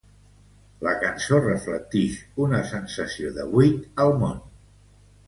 [0.85, 2.15] La cançó reflectix
[2.45, 4.41] una sensació de buit al món.